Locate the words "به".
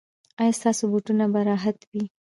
1.33-1.39